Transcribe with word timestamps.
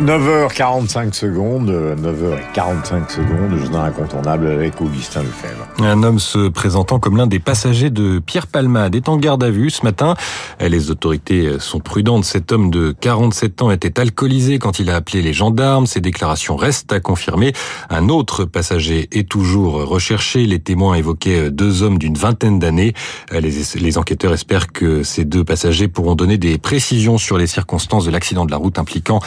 9h45 0.00 1.12
secondes, 1.12 1.70
9h45 1.70 3.10
secondes, 3.10 3.58
journal 3.58 3.88
incontournable 3.90 4.46
avec 4.46 4.80
Augustin 4.80 5.20
Lefebvre. 5.20 5.66
Un 5.78 6.02
homme 6.02 6.18
se 6.18 6.48
présentant 6.48 6.98
comme 6.98 7.18
l'un 7.18 7.26
des 7.26 7.38
passagers 7.38 7.90
de 7.90 8.18
Pierre 8.18 8.46
Palmade 8.46 8.94
est 8.94 9.10
en 9.10 9.18
garde 9.18 9.44
à 9.44 9.50
vue 9.50 9.68
ce 9.68 9.84
matin. 9.84 10.14
Les 10.58 10.90
autorités 10.90 11.58
sont 11.58 11.80
prudentes. 11.80 12.24
Cet 12.24 12.50
homme 12.50 12.70
de 12.70 12.94
47 12.98 13.60
ans 13.60 13.70
était 13.70 14.00
alcoolisé 14.00 14.58
quand 14.58 14.78
il 14.78 14.88
a 14.88 14.96
appelé 14.96 15.20
les 15.20 15.34
gendarmes. 15.34 15.84
Ses 15.86 16.00
déclarations 16.00 16.56
restent 16.56 16.92
à 16.94 17.00
confirmer. 17.00 17.52
Un 17.90 18.08
autre 18.08 18.46
passager 18.46 19.06
est 19.12 19.28
toujours 19.28 19.86
recherché. 19.86 20.46
Les 20.46 20.60
témoins 20.60 20.94
évoquaient 20.94 21.50
deux 21.50 21.82
hommes 21.82 21.98
d'une 21.98 22.16
vingtaine 22.16 22.58
d'années. 22.58 22.94
Les, 23.32 23.98
enquêteurs 23.98 24.32
espèrent 24.32 24.72
que 24.72 25.02
ces 25.02 25.26
deux 25.26 25.44
passagers 25.44 25.88
pourront 25.88 26.14
donner 26.14 26.38
des 26.38 26.56
précisions 26.56 27.18
sur 27.18 27.36
les 27.36 27.46
circonstances 27.46 28.06
de 28.06 28.10
l'accident 28.10 28.46
de 28.46 28.50
la 28.50 28.56
route 28.56 28.78
impliquant 28.78 29.20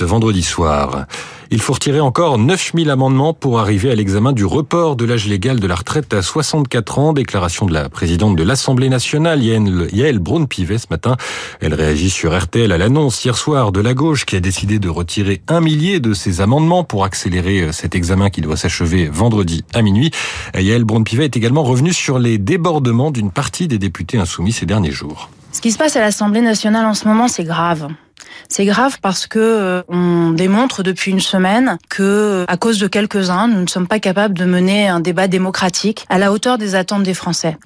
vendredi 0.00 0.42
soir. 0.42 1.06
Il 1.52 1.60
faut 1.60 1.72
retirer 1.72 2.00
encore 2.00 2.38
9000 2.38 2.90
amendements 2.90 3.34
pour 3.34 3.58
arriver 3.58 3.90
à 3.90 3.94
l'examen 3.94 4.32
du 4.32 4.44
report 4.44 4.94
de 4.94 5.04
l'âge 5.04 5.26
légal 5.26 5.58
de 5.58 5.66
la 5.66 5.74
retraite 5.74 6.14
à 6.14 6.22
64 6.22 6.98
ans. 6.98 7.12
Déclaration 7.12 7.66
de 7.66 7.72
la 7.72 7.88
présidente 7.88 8.36
de 8.36 8.42
l'Assemblée 8.44 8.88
nationale, 8.88 9.42
Yael 9.42 10.18
Braun-Pivet, 10.20 10.78
ce 10.78 10.86
matin. 10.90 11.16
Elle 11.60 11.74
réagit 11.74 12.08
sur 12.08 12.38
RTL 12.38 12.70
à 12.70 12.78
l'annonce 12.78 13.24
hier 13.24 13.36
soir 13.36 13.72
de 13.72 13.80
la 13.80 13.94
gauche 13.94 14.26
qui 14.26 14.36
a 14.36 14.40
décidé 14.40 14.78
de 14.78 14.88
retirer 14.88 15.42
un 15.48 15.60
millier 15.60 15.98
de 15.98 16.14
ses 16.14 16.40
amendements 16.40 16.84
pour 16.84 17.04
accélérer 17.04 17.72
cet 17.72 17.94
examen 17.96 18.30
qui 18.30 18.40
doit 18.40 18.56
s'achever 18.56 19.08
vendredi 19.08 19.64
à 19.74 19.82
minuit. 19.82 20.12
Yael 20.54 20.84
Braun-Pivet 20.84 21.24
est 21.24 21.36
également 21.36 21.64
revenue 21.64 21.92
sur 21.92 22.18
les 22.18 22.38
débordements 22.38 23.10
d'une 23.10 23.32
partie 23.32 23.66
des 23.66 23.78
députés 23.78 24.18
insoumis 24.18 24.52
ces 24.52 24.66
derniers 24.66 24.92
jours. 24.92 25.28
Ce 25.52 25.60
qui 25.60 25.72
se 25.72 25.78
passe 25.78 25.96
à 25.96 26.00
l'Assemblée 26.00 26.42
nationale 26.42 26.86
en 26.86 26.94
ce 26.94 27.08
moment, 27.08 27.26
c'est 27.26 27.44
grave. 27.44 27.88
C'est 28.48 28.64
grave 28.64 28.98
parce 29.00 29.26
que 29.26 29.38
euh, 29.38 29.82
on 29.88 30.30
démontre 30.30 30.82
depuis 30.82 31.10
une 31.10 31.20
semaine 31.20 31.78
que, 31.88 32.44
à 32.48 32.56
cause 32.56 32.78
de 32.78 32.86
quelques-uns, 32.86 33.48
nous 33.48 33.60
ne 33.62 33.66
sommes 33.66 33.86
pas 33.86 33.98
capables 34.00 34.36
de 34.36 34.44
mener 34.44 34.88
un 34.88 35.00
débat 35.00 35.28
démocratique 35.28 36.06
à 36.08 36.18
la 36.18 36.32
hauteur 36.32 36.58
des 36.58 36.74
attentes 36.74 37.02
des 37.02 37.14
Français. 37.14 37.56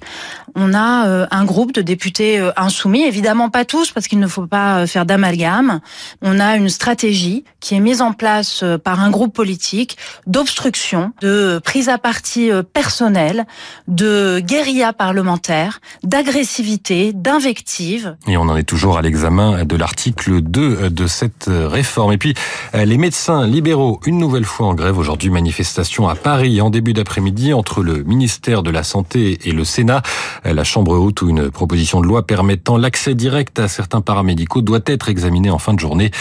On 0.55 0.73
a 0.73 1.07
euh, 1.07 1.27
un 1.31 1.45
groupe 1.45 1.73
de 1.73 1.81
députés 1.81 2.39
euh, 2.39 2.51
insoumis, 2.55 3.03
évidemment 3.03 3.49
pas 3.49 3.65
tous 3.65 3.91
parce 3.91 4.07
qu'il 4.07 4.19
ne 4.19 4.27
faut 4.27 4.47
pas 4.47 4.87
faire 4.87 5.05
d'amalgame. 5.05 5.81
On 6.21 6.39
a 6.39 6.55
une 6.55 6.69
stratégie 6.69 7.43
qui 7.59 7.75
est 7.75 7.79
mise 7.79 8.01
en 8.01 8.13
place 8.13 8.63
par 8.83 9.01
un 9.01 9.09
groupe 9.09 9.33
politique 9.33 9.97
d'obstruction, 10.27 11.11
de 11.21 11.59
prise 11.63 11.89
à 11.89 11.97
partie 11.97 12.49
personnelle, 12.73 13.45
de 13.87 14.39
guérilla 14.39 14.93
parlementaire, 14.93 15.79
d'agressivité, 16.03 17.11
d'invective. 17.13 18.15
Et 18.27 18.37
on 18.37 18.43
en 18.43 18.55
est 18.55 18.63
toujours 18.63 18.97
à 18.97 19.01
l'examen 19.01 19.65
de 19.65 19.75
l'article 19.75 20.41
2 20.41 20.64
de 20.65 21.07
cette 21.07 21.49
réforme. 21.49 22.13
Et 22.13 22.17
puis, 22.17 22.33
les 22.73 22.97
médecins 22.97 23.45
libéraux, 23.45 23.99
une 24.05 24.17
nouvelle 24.17 24.45
fois 24.45 24.67
en 24.67 24.73
grève 24.73 24.97
aujourd'hui, 24.97 25.29
manifestation 25.29 26.07
à 26.07 26.15
Paris 26.15 26.61
en 26.61 26.69
début 26.69 26.93
d'après-midi 26.93 27.53
entre 27.53 27.83
le 27.83 28.03
ministère 28.03 28.63
de 28.63 28.71
la 28.71 28.83
Santé 28.83 29.39
et 29.43 29.51
le 29.51 29.63
Sénat. 29.63 30.01
La 30.43 30.63
Chambre 30.63 30.97
haute 30.97 31.21
où 31.21 31.29
une 31.29 31.49
proposition 31.49 32.01
de 32.01 32.07
loi 32.07 32.25
permettant 32.25 32.77
l'accès 32.77 33.15
direct 33.15 33.59
à 33.59 33.67
certains 33.67 34.01
paramédicaux 34.01 34.61
doit 34.61 34.79
être 34.85 35.09
examinée 35.09 35.49
en 35.49 35.59
fin 35.59 35.73
de 35.73 35.79
journée. 35.79 36.11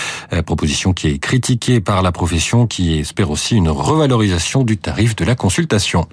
Proposition 0.47 0.93
qui 0.93 1.09
est 1.09 1.19
critiquée 1.19 1.81
par 1.81 2.03
la 2.03 2.13
profession 2.13 2.67
qui 2.67 2.99
espère 2.99 3.31
aussi 3.31 3.57
une 3.57 3.69
revalorisation 3.69 4.63
du 4.63 4.77
tarif 4.77 5.17
de 5.17 5.25
la 5.25 5.35
consultation. 5.35 6.07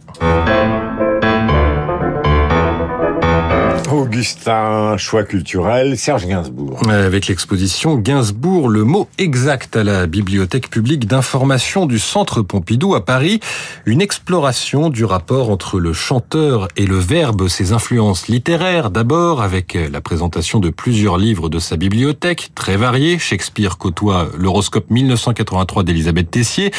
Augustin, 4.02 4.98
choix 4.98 5.24
culturel, 5.24 5.96
Serge 5.96 6.26
Gainsbourg. 6.26 6.82
Avec 6.90 7.28
l'exposition 7.28 7.98
Gainsbourg, 7.98 8.68
le 8.68 8.84
mot 8.84 9.08
exact 9.20 9.76
à 9.76 9.84
la 9.84 10.08
Bibliothèque 10.08 10.72
publique 10.72 11.06
d'information 11.06 11.86
du 11.86 12.00
Centre 12.00 12.42
Pompidou 12.42 12.96
à 12.96 13.06
Paris, 13.06 13.40
une 13.86 14.02
exploration 14.02 14.90
du 14.90 15.06
rapport 15.06 15.52
entre 15.52 15.80
le 15.80 15.94
chanteur 15.94 16.68
et 16.78 16.88
le 16.88 16.98
verbe, 16.98 17.48
ses 17.48 17.74
influences 17.74 18.28
littéraires 18.28 18.90
d'abord, 18.90 19.44
avec 19.44 19.78
la 19.92 20.02
présentation 20.02 20.60
de 20.60 20.72
plusieurs 20.72 21.20
livres 21.20 21.48
de 21.48 21.60
sa 21.60 21.78
bibliothèque, 21.78 22.50
très 22.56 22.78
variés, 22.78 23.20
Shakespeare 23.20 23.78
côtoie 23.78 24.30
l'horoscope 24.36 24.90
1983 24.90 25.84
d'Elisabeth 25.84 26.32
Tessier, 26.32 26.72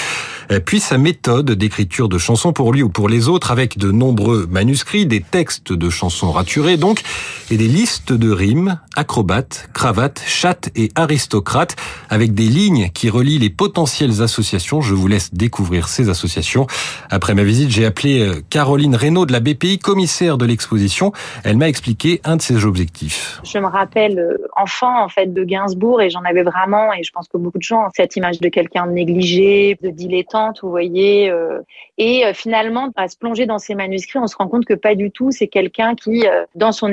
puis 0.67 0.81
sa 0.81 0.99
méthode 0.99 1.53
d'écriture 1.53 2.09
de 2.09 2.19
chansons 2.19 2.53
pour 2.53 2.73
lui 2.73 2.83
ou 2.83 2.89
pour 2.89 3.09
les 3.09 3.29
autres, 3.29 3.53
avec 3.53 3.79
de 3.79 3.93
nombreux 3.93 4.49
manuscrits, 4.51 5.07
des 5.07 5.21
textes 5.21 5.73
de 5.73 5.89
chansons 5.89 6.33
raturés, 6.33 6.77
donc, 6.77 7.03
et 7.51 7.57
des 7.57 7.69
listes 7.69 8.13
de 8.13 8.31
rimes, 8.31 8.79
acrobates, 8.97 9.69
cravates, 9.75 10.23
chattes 10.27 10.71
et 10.75 10.91
aristocrates, 10.95 11.77
avec 12.09 12.35
des 12.35 12.47
lignes 12.47 12.89
qui 12.95 13.11
relient 13.11 13.39
les 13.39 13.51
potentielles 13.51 14.23
associations. 14.23 14.81
Je 14.81 14.95
vous 14.95 15.07
laisse 15.07 15.35
découvrir 15.35 15.89
ces 15.89 16.09
associations. 16.09 16.67
Après 17.11 17.35
ma 17.35 17.43
visite, 17.43 17.71
j'ai 17.71 17.85
appelé 17.85 18.31
Caroline 18.49 18.97
Reynaud 18.97 19.27
de 19.27 19.33
la 19.33 19.41
BPI, 19.41 19.79
commissaire 19.79 20.39
de 20.39 20.47
l'exposition. 20.47 21.13
Elle 21.45 21.57
m'a 21.57 21.69
expliqué 21.69 22.21
un 22.25 22.37
de 22.37 22.43
ses 22.43 22.65
objectifs. 22.65 23.41
Je 23.45 23.59
me 23.59 23.67
rappelle 23.67 24.39
enfant, 24.57 25.05
en 25.05 25.09
fait, 25.09 25.33
de 25.33 25.45
Gainsbourg 25.45 26.01
et 26.01 26.11
j'en 26.11 26.23
avais 26.23 26.43
vraiment, 26.43 26.93
et 26.93 27.03
je 27.03 27.11
pense 27.13 27.29
que 27.29 27.37
beaucoup 27.37 27.59
de 27.59 27.63
gens 27.63 27.89
cette 27.95 28.17
image 28.17 28.41
de 28.41 28.49
quelqu'un 28.49 28.87
de 28.87 28.93
négligé, 28.93 29.77
de 29.83 29.91
dilettante, 29.91 30.61
vous 30.63 30.71
voyez. 30.71 31.33
Et 31.99 32.25
finalement, 32.35 32.91
à 32.97 33.09
se 33.09 33.17
plonger 33.17 33.47
dans 33.47 33.59
ces 33.59 33.75
manuscrits, 33.75 34.19
on 34.19 34.27
se 34.27 34.37
rend 34.37 34.49
compte 34.49 34.65
que 34.65 34.75
pas 34.75 34.95
du 34.95 35.11
tout. 35.11 35.31
C'est 35.31 35.49
quelqu'un 35.49 35.95
qui, 35.95 36.25
dans 36.55 36.73
son 36.73 36.93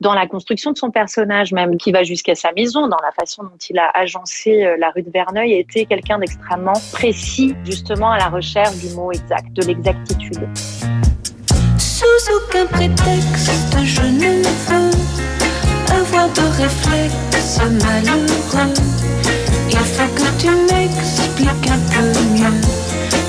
dans 0.00 0.14
la 0.14 0.26
construction 0.26 0.72
de 0.72 0.78
son 0.78 0.90
personnage 0.90 1.52
même, 1.52 1.76
qui 1.76 1.90
va 1.90 2.04
jusqu'à 2.04 2.34
sa 2.34 2.52
maison, 2.52 2.86
dans 2.86 3.00
la 3.02 3.10
façon 3.12 3.42
dont 3.42 3.58
il 3.68 3.78
a 3.78 3.90
agencé 3.94 4.76
la 4.78 4.90
rue 4.90 5.02
de 5.02 5.10
Verneuil, 5.10 5.54
était 5.54 5.86
quelqu'un 5.86 6.18
d'extrêmement 6.18 6.80
précis, 6.92 7.54
justement 7.64 8.10
à 8.12 8.18
la 8.18 8.28
recherche 8.28 8.76
du 8.76 8.94
mot 8.94 9.10
exact, 9.10 9.52
de 9.54 9.64
l'exactitude. 9.64 10.48
Sous 11.78 12.04
aucun 12.36 12.66
prétexte, 12.66 13.76
je 13.84 14.02
ne 14.02 14.42
veux 14.68 14.90
avoir 15.90 16.28
de 16.28 16.62
réflexe 16.62 17.60
malheureux. 17.60 18.74
Il 19.70 19.78
faut 19.78 20.14
que 20.14 20.28
tu 20.40 20.50
m'expliques 20.72 21.70
un 21.70 21.80
peu 21.92 22.06
mieux 22.34 22.60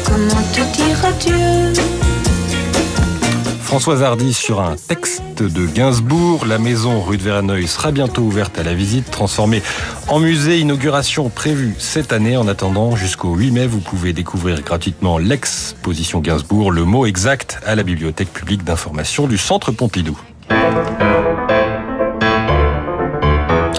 comment 0.06 0.44
te. 0.54 2.09
Françoise 3.70 4.02
Hardy 4.02 4.34
sur 4.34 4.62
un 4.62 4.76
texte 4.76 5.44
de 5.44 5.68
Gainsbourg. 5.68 6.48
La 6.48 6.58
maison 6.58 7.02
rue 7.02 7.18
de 7.18 7.22
Verneuil 7.22 7.68
sera 7.68 7.92
bientôt 7.92 8.24
ouverte 8.24 8.58
à 8.58 8.64
la 8.64 8.74
visite, 8.74 9.12
transformée 9.12 9.62
en 10.08 10.18
musée. 10.18 10.58
Inauguration 10.58 11.30
prévue 11.30 11.76
cette 11.78 12.12
année. 12.12 12.36
En 12.36 12.48
attendant, 12.48 12.96
jusqu'au 12.96 13.36
8 13.36 13.52
mai, 13.52 13.68
vous 13.68 13.80
pouvez 13.80 14.12
découvrir 14.12 14.64
gratuitement 14.64 15.20
l'exposition 15.20 16.20
Gainsbourg, 16.20 16.72
le 16.72 16.84
mot 16.84 17.06
exact 17.06 17.60
à 17.64 17.76
la 17.76 17.84
bibliothèque 17.84 18.34
publique 18.34 18.64
d'information 18.64 19.28
du 19.28 19.38
Centre 19.38 19.72
Pompidou. 19.72 20.20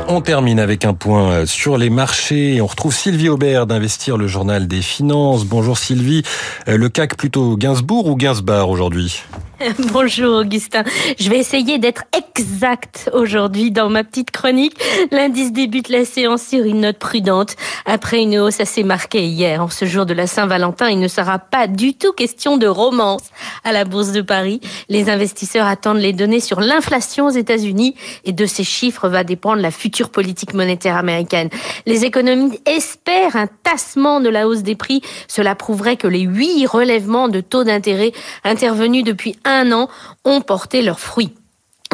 On 0.06 0.20
termine 0.20 0.60
avec 0.60 0.84
un 0.84 0.94
point 0.94 1.46
sur 1.46 1.78
les 1.78 1.90
marchés. 1.90 2.60
On 2.60 2.66
retrouve 2.68 2.94
Sylvie 2.94 3.28
Aubert 3.28 3.66
d'Investir 3.66 4.16
le 4.16 4.28
journal 4.28 4.68
des 4.68 4.82
finances. 4.82 5.44
Bonjour 5.46 5.76
Sylvie. 5.78 6.22
Le 6.68 6.88
CAC 6.88 7.16
plutôt 7.16 7.56
Gainsbourg 7.56 8.06
ou 8.06 8.14
Gainsbar 8.14 8.70
aujourd'hui? 8.70 9.24
Bonjour 9.92 10.38
Augustin. 10.38 10.84
Je 11.18 11.28
vais 11.28 11.38
essayer 11.38 11.78
d'être 11.78 12.04
exact 12.16 13.10
aujourd'hui 13.12 13.70
dans 13.70 13.90
ma 13.90 14.04
petite 14.04 14.30
chronique. 14.30 14.80
L'indice 15.10 15.52
débute 15.52 15.90
la 15.90 16.06
séance 16.06 16.42
sur 16.42 16.64
une 16.64 16.80
note 16.80 16.98
prudente. 16.98 17.56
Après 17.84 18.22
une 18.22 18.38
hausse 18.38 18.60
assez 18.60 18.84
marquée 18.84 19.26
hier, 19.26 19.62
en 19.62 19.68
ce 19.68 19.84
jour 19.84 20.06
de 20.06 20.14
la 20.14 20.26
Saint-Valentin, 20.26 20.88
il 20.88 20.98
ne 20.98 21.08
sera 21.08 21.38
pas 21.38 21.66
du 21.66 21.92
tout 21.92 22.12
question 22.12 22.56
de 22.56 22.66
romance 22.66 23.24
à 23.62 23.72
la 23.72 23.84
Bourse 23.84 24.12
de 24.12 24.22
Paris. 24.22 24.60
Les 24.88 25.10
investisseurs 25.10 25.66
attendent 25.66 25.98
les 25.98 26.14
données 26.14 26.40
sur 26.40 26.60
l'inflation 26.60 27.26
aux 27.26 27.30
États-Unis 27.30 27.96
et 28.24 28.32
de 28.32 28.46
ces 28.46 28.64
chiffres 28.64 29.08
va 29.08 29.24
dépendre 29.24 29.60
la 29.60 29.70
future 29.70 30.08
politique 30.08 30.54
monétaire 30.54 30.96
américaine. 30.96 31.50
Les 31.84 32.06
économistes 32.06 32.66
espèrent 32.66 33.36
un 33.36 33.48
tassement 33.62 34.20
de 34.20 34.30
la 34.30 34.48
hausse 34.48 34.62
des 34.62 34.76
prix. 34.76 35.02
Cela 35.28 35.54
prouverait 35.54 35.96
que 35.96 36.08
les 36.08 36.20
huit 36.20 36.66
relèvements 36.66 37.28
de 37.28 37.42
taux 37.42 37.64
d'intérêt 37.64 38.12
intervenus 38.44 39.04
depuis 39.04 39.36
an 39.50 39.88
ont 40.24 40.40
porté 40.40 40.82
leurs 40.82 41.00
fruits. 41.00 41.34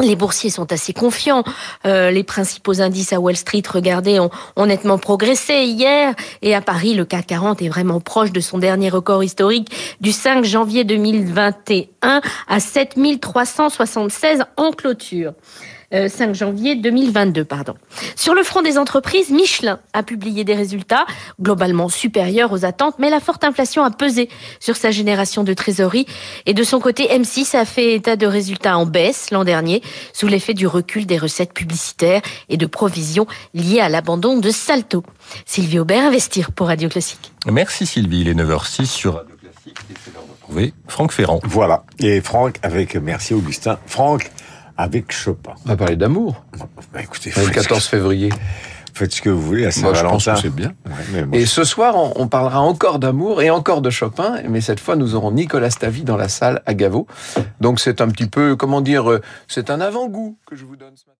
Les 0.03 0.15
boursiers 0.15 0.51
sont 0.51 0.71
assez 0.71 0.93
confiants. 0.93 1.43
Euh, 1.85 2.11
les 2.11 2.23
principaux 2.23 2.81
indices 2.81 3.13
à 3.13 3.19
Wall 3.19 3.35
Street, 3.35 3.63
regardez, 3.67 4.19
ont, 4.19 4.29
ont, 4.55 4.67
nettement 4.67 4.99
progressé 4.99 5.63
hier. 5.63 6.13
Et 6.43 6.53
à 6.53 6.61
Paris, 6.61 6.93
le 6.93 7.03
CAC 7.03 7.25
40 7.25 7.63
est 7.63 7.67
vraiment 7.67 7.99
proche 7.99 8.31
de 8.31 8.39
son 8.39 8.59
dernier 8.59 8.89
record 8.89 9.23
historique 9.23 9.71
du 9.99 10.11
5 10.11 10.45
janvier 10.45 10.83
2021 10.83 12.21
à 12.47 12.59
7376 12.59 14.43
en 14.55 14.71
clôture. 14.71 15.33
Euh, 15.93 16.09
5 16.09 16.35
janvier 16.35 16.75
2022, 16.75 17.45
pardon. 17.45 17.73
Sur 18.17 18.33
le 18.33 18.43
front 18.43 18.61
des 18.61 18.77
entreprises, 18.77 19.29
Michelin 19.29 19.79
a 19.93 20.03
publié 20.03 20.43
des 20.43 20.53
résultats 20.53 21.05
globalement 21.41 21.87
supérieurs 21.87 22.51
aux 22.51 22.65
attentes, 22.65 22.95
mais 22.99 23.09
la 23.09 23.21
forte 23.21 23.45
inflation 23.45 23.83
a 23.83 23.91
pesé 23.91 24.27
sur 24.59 24.75
sa 24.75 24.91
génération 24.91 25.45
de 25.45 25.53
trésorerie. 25.53 26.05
Et 26.45 26.53
de 26.53 26.63
son 26.63 26.81
côté, 26.81 27.07
M6 27.07 27.55
a 27.55 27.63
fait 27.63 27.93
état 27.93 28.17
de 28.17 28.27
résultats 28.27 28.77
en 28.77 28.85
baisse 28.85 29.31
l'an 29.31 29.45
dernier, 29.45 29.81
sous 30.11 30.27
l'effet 30.27 30.53
du 30.53 30.67
recul 30.67 31.05
des 31.05 31.17
recettes 31.17 31.53
publicitaires 31.53 32.21
et 32.49 32.57
de 32.57 32.65
provisions 32.65 33.25
liées 33.53 33.79
à 33.79 33.87
l'abandon 33.87 34.37
de 34.37 34.49
Salto. 34.49 35.03
Sylvie 35.45 35.79
Aubert, 35.79 36.03
Investir 36.03 36.51
pour 36.51 36.67
Radio 36.67 36.89
Classique. 36.89 37.31
Merci 37.45 37.85
Sylvie, 37.85 38.21
il 38.21 38.27
est 38.27 38.33
9h06 38.33 38.87
sur 38.87 39.15
Radio 39.15 39.35
Classique 39.37 39.77
et 39.89 39.93
c'est 40.03 40.13
l'heure 40.13 40.23
de 40.23 40.31
retrouver 40.33 40.73
Franck 40.89 41.13
Ferrand. 41.13 41.39
Voilà. 41.43 41.85
Et 41.99 42.19
Franck 42.19 42.57
avec, 42.61 42.95
merci 42.97 43.33
Augustin, 43.33 43.77
Franck 43.85 44.29
avec 44.77 45.11
Chopin. 45.11 45.53
On 45.65 45.69
va 45.69 45.77
parler 45.77 45.95
d'amour. 45.95 46.43
Bah, 46.93 47.01
écoutez, 47.01 47.29
Le 47.35 47.41
faites, 47.41 47.53
14 47.53 47.85
février. 47.87 48.29
faites 48.93 49.11
ce 49.13 49.21
que 49.21 49.29
vous 49.29 49.41
voulez 49.41 49.65
à 49.65 49.69
Moi, 49.81 49.93
je 49.93 50.01
pense 50.03 50.23
Saint-Valentin. 50.25 50.33
que 50.35 50.39
c'est 50.39 50.49
bien. 50.55 50.73
Ouais, 51.31 51.39
Et 51.39 51.45
ce 51.45 51.63
soir, 51.63 51.95
on, 51.95 52.13
on 52.15 52.27
parlera 52.27 52.61
encore 52.61 52.99
d'amour 52.99 53.41
et 53.41 53.49
encore 53.49 53.81
de 53.81 53.89
Chopin, 53.89 54.41
mais 54.47 54.61
cette 54.61 54.79
fois, 54.79 54.95
nous 54.95 55.15
aurons 55.15 55.31
Nicolas 55.31 55.69
Stavi 55.69 56.03
dans 56.03 56.17
la 56.17 56.29
salle 56.29 56.61
à 56.65 56.73
Gaveau. 56.73 57.07
Donc, 57.61 57.79
c'est 57.79 58.01
un 58.01 58.07
petit 58.09 58.27
peu, 58.27 58.55
comment 58.55 58.81
dire, 58.81 59.09
euh, 59.11 59.21
c'est 59.47 59.69
un 59.69 59.81
avant-goût 59.81 60.37
que 60.45 60.55
je 60.55 60.65
vous 60.65 60.75
donne 60.75 60.95
ce 60.95 61.05
matin. 61.05 61.13